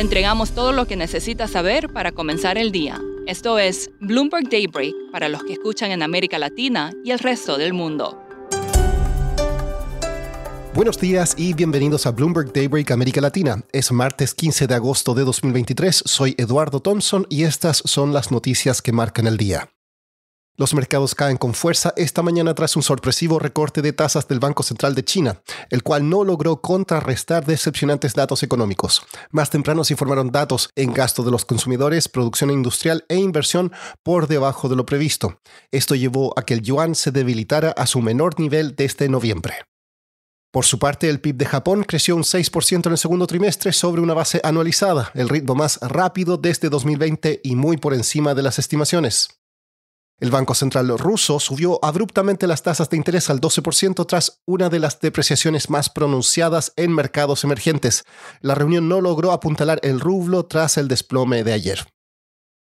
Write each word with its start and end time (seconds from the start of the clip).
Entregamos 0.00 0.52
todo 0.52 0.72
lo 0.72 0.86
que 0.86 0.96
necesita 0.96 1.46
saber 1.46 1.92
para 1.92 2.10
comenzar 2.10 2.56
el 2.56 2.72
día. 2.72 2.98
Esto 3.26 3.58
es 3.58 3.90
Bloomberg 4.00 4.48
Daybreak 4.48 4.94
para 5.12 5.28
los 5.28 5.44
que 5.44 5.52
escuchan 5.52 5.90
en 5.90 6.02
América 6.02 6.38
Latina 6.38 6.90
y 7.04 7.10
el 7.10 7.18
resto 7.18 7.58
del 7.58 7.74
mundo. 7.74 8.18
Buenos 10.72 10.98
días 10.98 11.34
y 11.36 11.52
bienvenidos 11.52 12.06
a 12.06 12.12
Bloomberg 12.12 12.50
Daybreak 12.50 12.90
América 12.92 13.20
Latina. 13.20 13.62
Es 13.72 13.92
martes 13.92 14.32
15 14.32 14.68
de 14.68 14.74
agosto 14.74 15.12
de 15.12 15.24
2023. 15.24 16.04
Soy 16.06 16.34
Eduardo 16.38 16.80
Thompson 16.80 17.26
y 17.28 17.44
estas 17.44 17.82
son 17.84 18.14
las 18.14 18.32
noticias 18.32 18.80
que 18.80 18.92
marcan 18.92 19.26
el 19.26 19.36
día. 19.36 19.68
Los 20.60 20.74
mercados 20.74 21.14
caen 21.14 21.38
con 21.38 21.54
fuerza 21.54 21.94
esta 21.96 22.20
mañana 22.20 22.54
tras 22.54 22.76
un 22.76 22.82
sorpresivo 22.82 23.38
recorte 23.38 23.80
de 23.80 23.94
tasas 23.94 24.28
del 24.28 24.40
Banco 24.40 24.62
Central 24.62 24.94
de 24.94 25.02
China, 25.02 25.40
el 25.70 25.82
cual 25.82 26.06
no 26.10 26.22
logró 26.22 26.60
contrarrestar 26.60 27.46
decepcionantes 27.46 28.12
datos 28.12 28.42
económicos. 28.42 29.00
Más 29.30 29.48
temprano 29.48 29.84
se 29.84 29.94
informaron 29.94 30.30
datos 30.30 30.68
en 30.76 30.92
gasto 30.92 31.22
de 31.22 31.30
los 31.30 31.46
consumidores, 31.46 32.10
producción 32.10 32.50
industrial 32.50 33.06
e 33.08 33.16
inversión 33.16 33.72
por 34.02 34.28
debajo 34.28 34.68
de 34.68 34.76
lo 34.76 34.84
previsto. 34.84 35.40
Esto 35.70 35.94
llevó 35.94 36.38
a 36.38 36.42
que 36.42 36.52
el 36.52 36.60
yuan 36.60 36.94
se 36.94 37.10
debilitara 37.10 37.70
a 37.70 37.86
su 37.86 38.02
menor 38.02 38.38
nivel 38.38 38.76
desde 38.76 39.08
noviembre. 39.08 39.54
Por 40.52 40.66
su 40.66 40.78
parte, 40.78 41.08
el 41.08 41.22
PIB 41.22 41.36
de 41.36 41.46
Japón 41.46 41.84
creció 41.84 42.16
un 42.16 42.22
6% 42.22 42.84
en 42.84 42.92
el 42.92 42.98
segundo 42.98 43.26
trimestre 43.26 43.72
sobre 43.72 44.02
una 44.02 44.12
base 44.12 44.42
anualizada, 44.44 45.10
el 45.14 45.30
ritmo 45.30 45.54
más 45.54 45.78
rápido 45.80 46.36
desde 46.36 46.68
2020 46.68 47.40
y 47.44 47.56
muy 47.56 47.78
por 47.78 47.94
encima 47.94 48.34
de 48.34 48.42
las 48.42 48.58
estimaciones. 48.58 49.39
El 50.20 50.30
Banco 50.30 50.54
Central 50.54 50.98
ruso 50.98 51.40
subió 51.40 51.82
abruptamente 51.82 52.46
las 52.46 52.62
tasas 52.62 52.90
de 52.90 52.98
interés 52.98 53.30
al 53.30 53.40
12% 53.40 54.06
tras 54.06 54.42
una 54.46 54.68
de 54.68 54.78
las 54.78 55.00
depreciaciones 55.00 55.70
más 55.70 55.88
pronunciadas 55.88 56.74
en 56.76 56.94
mercados 56.94 57.42
emergentes. 57.42 58.04
La 58.42 58.54
reunión 58.54 58.86
no 58.86 59.00
logró 59.00 59.32
apuntalar 59.32 59.80
el 59.82 59.98
rublo 59.98 60.44
tras 60.44 60.76
el 60.76 60.88
desplome 60.88 61.42
de 61.42 61.54
ayer. 61.54 61.86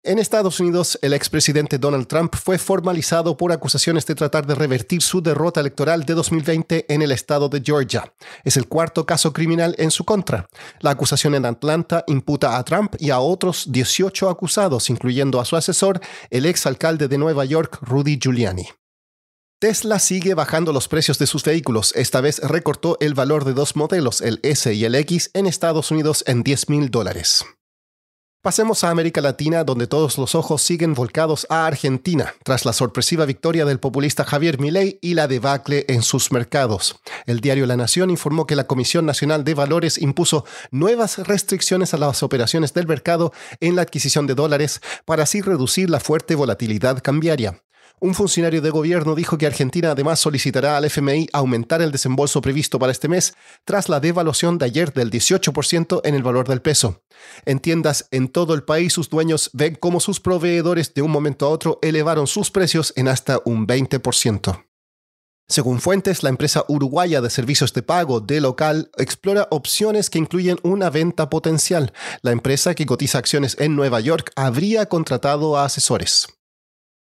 En 0.05 0.21
Estados 0.21 0.61
Unidos, 0.61 0.97
el 1.03 1.13
expresidente 1.13 1.77
Donald 1.77 2.07
Trump 2.07 2.35
fue 2.37 2.57
formalizado 2.57 3.37
por 3.37 3.51
acusaciones 3.51 4.07
de 4.07 4.15
tratar 4.15 4.47
de 4.47 4.55
revertir 4.55 5.03
su 5.03 5.21
derrota 5.21 5.59
electoral 5.59 6.05
de 6.05 6.15
2020 6.15 6.87
en 6.89 7.03
el 7.03 7.11
estado 7.11 7.49
de 7.49 7.61
Georgia. 7.65 8.15
Es 8.45 8.57
el 8.57 8.69
cuarto 8.69 9.05
caso 9.05 9.33
criminal 9.33 9.75
en 9.77 9.91
su 9.91 10.05
contra. 10.05 10.49
La 10.81 10.91
acusación 10.91 11.35
en 11.35 11.45
Atlanta 11.45 12.05
imputa 12.07 12.57
a 12.57 12.65
Trump 12.65 12.95
y 13.01 13.11
a 13.11 13.19
otros 13.19 13.73
18 13.73 14.31
acusados, 14.31 14.89
incluyendo 14.89 15.41
a 15.41 15.45
su 15.45 15.57
asesor, 15.57 16.01
el 16.31 16.47
exalcalde 16.47 17.09
de 17.09 17.19
Nueva 17.19 17.45
York, 17.45 17.81
Rudy 17.83 18.21
Giuliani. 18.23 18.69
Tesla 19.59 19.99
sigue 19.99 20.35
bajando 20.35 20.73
los 20.73 20.87
precios 20.87 21.19
de 21.19 21.27
sus 21.27 21.43
vehículos. 21.43 21.93
Esta 21.97 22.21
vez 22.21 22.39
recortó 22.39 22.97
el 23.01 23.15
valor 23.15 23.45
de 23.45 23.53
dos 23.53 23.75
modelos, 23.75 24.21
el 24.21 24.39
S 24.45 24.73
y 24.73 24.85
el 24.85 24.95
X, 24.95 25.33
en 25.35 25.49
Estados 25.49 25.91
Unidos 25.91 26.23
en 26.29 26.45
10 26.45 26.69
mil 26.69 26.91
dólares. 26.93 27.45
Pasemos 28.49 28.83
a 28.83 28.89
América 28.89 29.21
Latina, 29.21 29.63
donde 29.63 29.87
todos 29.87 30.17
los 30.17 30.35
ojos 30.35 30.63
siguen 30.63 30.95
volcados 30.95 31.47
a 31.51 31.67
Argentina, 31.67 32.33
tras 32.45 32.65
la 32.65 32.73
sorpresiva 32.73 33.27
victoria 33.27 33.67
del 33.67 33.79
populista 33.79 34.25
Javier 34.25 34.59
Milei 34.59 34.99
y 35.03 35.13
la 35.13 35.29
debacle 35.29 35.85
en 35.87 36.01
sus 36.01 36.33
mercados. 36.33 36.99
El 37.27 37.41
diario 37.41 37.67
La 37.67 37.77
Nación 37.77 38.09
informó 38.09 38.47
que 38.47 38.57
la 38.57 38.67
Comisión 38.67 39.05
Nacional 39.05 39.45
de 39.45 39.53
Valores 39.53 39.99
impuso 39.99 40.47
nuevas 40.71 41.19
restricciones 41.19 41.93
a 41.93 41.99
las 41.99 42.23
operaciones 42.23 42.73
del 42.73 42.87
mercado 42.87 43.35
en 43.61 43.77
la 43.77 43.83
adquisición 43.83 44.27
de 44.27 44.35
dólares 44.35 44.81
para 45.05 45.25
así 45.25 45.43
reducir 45.43 45.91
la 45.91 46.01
fuerte 46.01 46.35
volatilidad 46.35 47.03
cambiaria. 47.03 47.61
Un 48.01 48.15
funcionario 48.15 48.63
de 48.63 48.71
gobierno 48.71 49.17
dijo 49.17 49.39
que 49.39 49.47
Argentina 49.47 49.91
además 49.91 50.21
solicitará 50.21 50.77
al 50.77 50.85
FMI 50.85 51.29
aumentar 51.33 51.83
el 51.83 51.91
desembolso 51.91 52.41
previsto 52.41 52.79
para 52.79 52.93
este 52.93 53.09
mes 53.09 53.35
tras 53.65 53.89
la 53.89 53.99
devaluación 53.99 54.57
de 54.57 54.67
ayer 54.67 54.93
del 54.93 55.11
18% 55.11 56.01
en 56.05 56.15
el 56.15 56.23
valor 56.23 56.47
del 56.47 56.63
peso. 56.63 57.03
En 57.45 57.59
tiendas 57.59 58.07
en 58.13 58.29
todo 58.29 58.55
el 58.55 58.63
país, 58.63 58.93
sus 58.93 59.11
dueños 59.11 59.51
ven 59.53 59.75
cómo 59.75 59.99
sus 59.99 60.21
proveedores 60.21 60.95
de 60.95 61.03
un 61.03 61.11
momento 61.11 61.47
a 61.47 61.49
otro 61.49 61.81
elevaron 61.83 62.29
sus 62.29 62.53
precios 62.53 62.93
en 62.95 63.09
hasta 63.09 63.41
un 63.45 63.67
20%. 63.67 64.65
Según 65.49 65.81
fuentes, 65.81 66.23
la 66.23 66.29
empresa 66.29 66.65
uruguaya 66.69 67.21
de 67.21 67.31
servicios 67.31 67.73
de 67.73 67.83
pago 67.83 68.21
de 68.21 68.41
local 68.41 68.91
explora 68.99 69.49
opciones 69.51 70.11
que 70.11 70.19
incluyen 70.19 70.59
una 70.63 70.91
venta 70.91 71.31
potencial. 71.31 71.93
La 72.23 72.33
empresa 72.33 72.75
que 72.75 72.87
cotiza 72.87 73.19
acciones 73.19 73.57
en 73.59 73.75
Nueva 73.75 73.99
York 73.99 74.31
habría 74.37 74.87
contratado 74.87 75.57
a 75.57 75.65
asesores. 75.65 76.38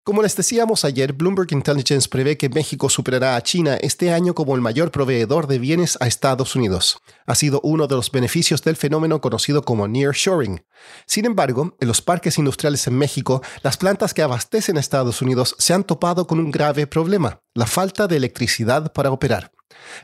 Como 0.03 0.23
les 0.23 0.35
decíamos 0.35 0.83
ayer, 0.83 1.13
Bloomberg 1.13 1.51
Intelligence 1.51 2.09
prevé 2.09 2.35
que 2.35 2.49
México 2.49 2.89
superará 2.89 3.35
a 3.35 3.43
China 3.43 3.75
este 3.75 4.11
año 4.11 4.33
como 4.33 4.55
el 4.55 4.61
mayor 4.61 4.89
proveedor 4.89 5.45
de 5.45 5.59
bienes 5.59 5.95
a 6.01 6.07
Estados 6.07 6.55
Unidos. 6.55 6.97
Ha 7.27 7.35
sido 7.35 7.61
uno 7.63 7.85
de 7.85 7.97
los 7.97 8.09
beneficios 8.09 8.63
del 8.63 8.77
fenómeno 8.77 9.21
conocido 9.21 9.61
como 9.61 9.87
nearshoring. 9.87 10.65
Sin 11.05 11.25
embargo, 11.25 11.77
en 11.79 11.87
los 11.87 12.01
parques 12.01 12.39
industriales 12.39 12.87
en 12.87 12.97
México, 12.97 13.43
las 13.61 13.77
plantas 13.77 14.15
que 14.15 14.23
abastecen 14.23 14.77
a 14.77 14.79
Estados 14.79 15.21
Unidos 15.21 15.53
se 15.59 15.75
han 15.75 15.83
topado 15.83 16.25
con 16.25 16.39
un 16.39 16.49
grave 16.49 16.87
problema, 16.87 17.43
la 17.53 17.67
falta 17.67 18.07
de 18.07 18.17
electricidad 18.17 18.91
para 18.93 19.11
operar. 19.11 19.51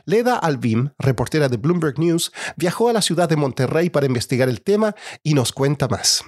Leda 0.04 0.36
Albim, 0.36 0.90
reportera 1.00 1.48
de 1.48 1.56
Bloomberg 1.56 1.98
News, 1.98 2.30
viajó 2.56 2.88
a 2.88 2.92
la 2.92 3.02
ciudad 3.02 3.28
de 3.28 3.34
Monterrey 3.34 3.90
para 3.90 4.06
investigar 4.06 4.48
el 4.48 4.62
tema 4.62 4.94
y 5.24 5.34
nos 5.34 5.50
cuenta 5.50 5.88
más. 5.88 6.24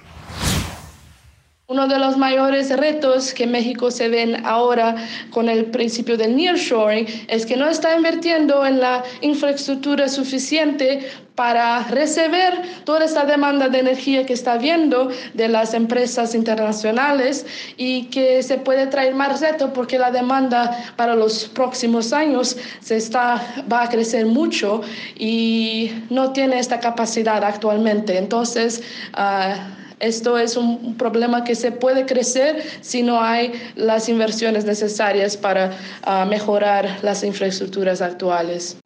Uno 1.71 1.87
de 1.87 1.99
los 1.99 2.17
mayores 2.17 2.69
retos 2.69 3.33
que 3.33 3.47
México 3.47 3.91
se 3.91 4.09
ven 4.09 4.45
ahora 4.45 4.93
con 5.29 5.47
el 5.47 5.67
principio 5.67 6.17
del 6.17 6.35
nearshoring 6.35 7.07
es 7.29 7.45
que 7.45 7.55
no 7.55 7.69
está 7.69 7.95
invirtiendo 7.95 8.65
en 8.65 8.81
la 8.81 9.05
infraestructura 9.21 10.09
suficiente 10.09 11.09
para 11.33 11.83
recibir 11.83 12.83
toda 12.83 13.05
esta 13.05 13.23
demanda 13.23 13.69
de 13.69 13.79
energía 13.79 14.25
que 14.25 14.33
está 14.33 14.57
viendo 14.57 15.11
de 15.33 15.47
las 15.47 15.73
empresas 15.73 16.35
internacionales 16.35 17.45
y 17.77 18.07
que 18.07 18.43
se 18.43 18.57
puede 18.57 18.87
traer 18.87 19.15
más 19.15 19.39
reto 19.39 19.71
porque 19.71 19.97
la 19.97 20.11
demanda 20.11 20.77
para 20.97 21.15
los 21.15 21.45
próximos 21.45 22.11
años 22.11 22.57
se 22.81 22.97
está, 22.97 23.41
va 23.71 23.83
a 23.83 23.89
crecer 23.89 24.25
mucho 24.25 24.81
y 25.17 25.89
no 26.09 26.33
tiene 26.33 26.59
esta 26.59 26.81
capacidad 26.81 27.41
actualmente. 27.45 28.17
Entonces, 28.17 28.83
uh, 29.17 29.80
esto 30.01 30.37
es 30.37 30.57
un 30.57 30.95
problema 30.95 31.43
que 31.43 31.55
se 31.55 31.71
puede 31.71 32.05
crecer 32.05 32.63
si 32.81 33.03
no 33.03 33.21
hay 33.21 33.53
las 33.75 34.09
inversiones 34.09 34.65
necesarias 34.65 35.37
para 35.37 35.71
uh, 36.05 36.25
mejorar 36.27 36.99
las 37.01 37.23
infraestructuras 37.23 38.01
actuales. 38.01 38.77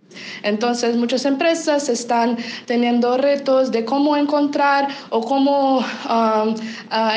Entonces, 0.44 0.96
muchas 0.96 1.26
empresas 1.26 1.90
están 1.90 2.38
teniendo 2.66 3.18
retos 3.18 3.72
de 3.72 3.84
cómo 3.86 4.16
encontrar 4.16 4.88
o 5.10 5.22
cómo 5.22 5.84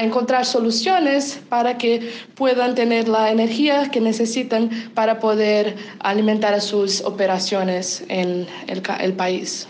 encontrar 0.01 0.45
soluciones 0.45 1.41
para 1.49 1.79
que 1.79 2.13
puedan 2.35 2.75
tener 2.75 3.09
la 3.09 3.31
energía 3.31 3.91
que 3.91 4.01
necesitan 4.01 4.71
para 4.95 5.21
poder 5.21 5.77
alimentar 6.01 6.61
sus 6.61 7.01
operaciones 7.03 8.05
en 8.09 8.47
el 8.67 9.13
país. 9.13 9.69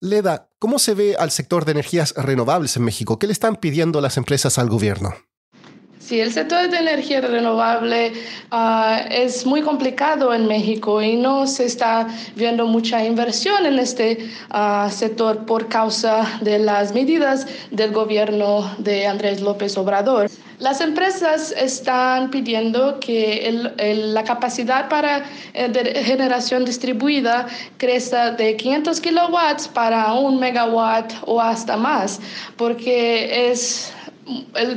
Leda, 0.00 0.50
¿cómo 0.58 0.78
se 0.78 0.94
ve 0.94 1.16
al 1.18 1.30
sector 1.30 1.64
de 1.64 1.72
energías 1.72 2.12
renovables 2.16 2.76
en 2.76 2.84
México? 2.84 3.18
¿Qué 3.18 3.26
le 3.26 3.32
están 3.32 3.56
pidiendo 3.56 4.02
las 4.02 4.18
empresas 4.18 4.58
al 4.58 4.68
gobierno? 4.68 5.14
Sí, 6.06 6.20
el 6.20 6.32
sector 6.32 6.70
de 6.70 6.76
energía 6.76 7.20
renovable 7.20 8.12
uh, 8.52 9.08
es 9.10 9.44
muy 9.44 9.60
complicado 9.60 10.32
en 10.32 10.46
México 10.46 11.02
y 11.02 11.16
no 11.16 11.48
se 11.48 11.64
está 11.64 12.06
viendo 12.36 12.64
mucha 12.64 13.04
inversión 13.04 13.66
en 13.66 13.76
este 13.80 14.18
uh, 14.54 14.88
sector 14.88 15.44
por 15.46 15.66
causa 15.66 16.38
de 16.42 16.60
las 16.60 16.94
medidas 16.94 17.48
del 17.72 17.90
gobierno 17.90 18.72
de 18.78 19.04
Andrés 19.08 19.40
López 19.40 19.76
Obrador. 19.76 20.30
Las 20.60 20.80
empresas 20.80 21.50
están 21.50 22.30
pidiendo 22.30 23.00
que 23.00 23.68
la 24.14 24.22
capacidad 24.22 24.88
para 24.88 25.24
eh, 25.54 26.02
generación 26.04 26.64
distribuida 26.64 27.46
crezca 27.78 28.30
de 28.30 28.56
500 28.56 29.00
kilowatts 29.00 29.66
para 29.66 30.12
un 30.14 30.38
megawatt 30.38 31.12
o 31.26 31.40
hasta 31.40 31.76
más, 31.76 32.20
porque 32.56 33.50
es 33.50 33.92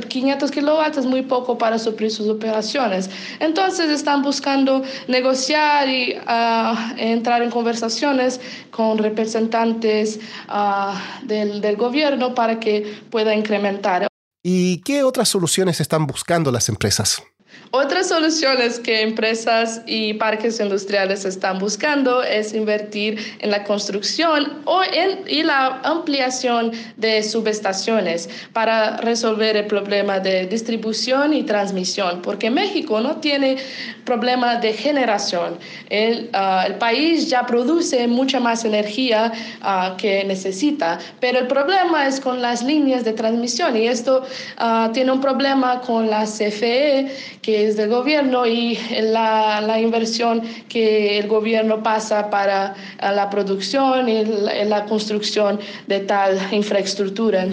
500 0.08 0.50
kilowatts 0.50 0.98
es 0.98 1.06
muy 1.06 1.22
poco 1.22 1.58
para 1.58 1.78
suplir 1.78 2.10
sus 2.10 2.28
operaciones. 2.28 3.10
Entonces 3.40 3.90
están 3.90 4.22
buscando 4.22 4.82
negociar 5.08 5.88
y 5.88 6.16
ah, 6.26 6.94
entrar 6.96 7.42
en 7.42 7.50
conversaciones 7.50 8.40
con 8.70 8.98
representantes 8.98 10.20
ah, 10.48 11.20
del 11.22 11.76
gobierno 11.76 12.34
para 12.34 12.60
que 12.60 13.00
pueda 13.10 13.34
incrementar. 13.34 14.06
¿Y 14.42 14.80
qué 14.82 15.02
otras 15.02 15.28
soluciones 15.28 15.80
están 15.80 16.06
buscando 16.06 16.50
las 16.50 16.68
empresas? 16.68 17.22
Otras 17.72 18.08
soluciones 18.08 18.80
que 18.80 19.02
empresas 19.02 19.82
y 19.86 20.14
parques 20.14 20.58
industriales 20.58 21.24
están 21.24 21.60
buscando 21.60 22.20
es 22.20 22.52
invertir 22.52 23.16
en 23.38 23.52
la 23.52 23.62
construcción 23.62 24.60
o 24.64 24.82
en, 24.82 25.20
y 25.28 25.44
la 25.44 25.80
ampliación 25.84 26.72
de 26.96 27.22
subestaciones 27.22 28.28
para 28.52 28.96
resolver 28.96 29.56
el 29.56 29.66
problema 29.66 30.18
de 30.18 30.46
distribución 30.46 31.32
y 31.32 31.44
transmisión, 31.44 32.22
porque 32.22 32.50
México 32.50 33.00
no 33.00 33.18
tiene 33.18 33.58
problema 34.04 34.56
de 34.56 34.72
generación. 34.72 35.56
El, 35.90 36.28
ah, 36.32 36.66
país 36.80 37.30
ya 37.30 37.46
produce 37.46 38.08
mucha 38.08 38.40
más 38.40 38.64
energía 38.64 39.32
uh, 39.62 39.96
que 39.96 40.24
necesita, 40.24 40.98
pero 41.20 41.38
el 41.38 41.46
problema 41.46 42.08
es 42.08 42.18
con 42.18 42.42
las 42.42 42.64
líneas 42.64 43.04
de 43.04 43.12
transmisión 43.12 43.76
y 43.76 43.86
esto 43.86 44.24
uh, 44.58 44.90
tiene 44.92 45.12
un 45.12 45.20
problema 45.20 45.80
con 45.80 46.10
la 46.10 46.24
CFE 46.24 47.12
que 47.42 47.59
del 47.66 47.88
gobierno 47.88 48.46
y 48.46 48.78
la, 49.02 49.60
la, 49.60 49.80
inversión 49.80 50.42
que 50.68 51.18
el 51.18 51.28
gobierno 51.28 51.82
pasa 51.82 52.30
para 52.30 52.74
la 53.00 53.28
producción 53.30 54.08
y 54.08 54.24
la 54.24 54.84
construcción 54.86 55.58
de 55.86 56.00
tal 56.00 56.38
infraestructura. 56.52 57.46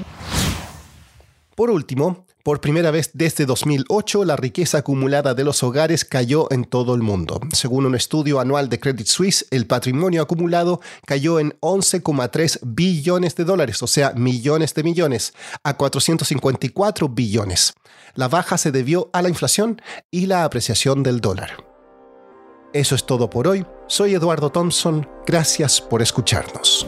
Por 1.55 1.71
último, 1.71 2.26
por 2.47 2.61
primera 2.61 2.91
vez 2.91 3.11
desde 3.13 3.45
2008, 3.45 4.23
la 4.23 4.37
riqueza 4.37 4.77
acumulada 4.77 5.33
de 5.33 5.43
los 5.43 5.63
hogares 5.63 6.05
cayó 6.05 6.49
en 6.49 6.63
todo 6.63 6.95
el 6.95 7.01
mundo. 7.01 7.41
Según 7.51 7.85
un 7.85 7.93
estudio 7.93 8.39
anual 8.39 8.69
de 8.69 8.79
Credit 8.79 9.05
Suisse, 9.05 9.45
el 9.51 9.67
patrimonio 9.67 10.21
acumulado 10.21 10.79
cayó 11.05 11.41
en 11.41 11.59
11,3 11.59 12.59
billones 12.63 13.35
de 13.35 13.43
dólares, 13.43 13.83
o 13.83 13.87
sea, 13.87 14.13
millones 14.13 14.73
de 14.73 14.83
millones, 14.83 15.33
a 15.61 15.75
454 15.75 17.09
billones. 17.09 17.73
La 18.15 18.29
baja 18.29 18.57
se 18.57 18.71
debió 18.71 19.09
a 19.11 19.21
la 19.21 19.27
inflación 19.27 19.81
y 20.09 20.27
la 20.27 20.45
apreciación 20.45 21.03
del 21.03 21.19
dólar. 21.19 21.65
Eso 22.71 22.95
es 22.95 23.05
todo 23.05 23.29
por 23.29 23.49
hoy. 23.49 23.65
Soy 23.87 24.13
Eduardo 24.13 24.51
Thompson. 24.51 25.05
Gracias 25.25 25.81
por 25.81 26.01
escucharnos. 26.01 26.87